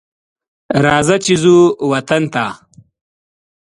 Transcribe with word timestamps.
راځه 0.85 1.15
چې 1.25 1.33
ځو 1.43 1.55
وطن 1.91 2.23
ته 2.33 2.45